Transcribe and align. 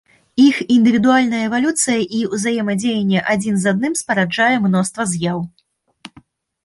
Іх 0.43 0.55
індывідуальная 0.75 1.41
эвалюцыя 1.49 1.99
і 2.19 2.23
ўзаемадзеянне 2.33 3.19
адзін 3.37 3.55
з 3.65 3.75
адным 3.75 3.93
спараджае 4.03 4.51
мноства 4.67 5.09
з'яў. 5.13 5.39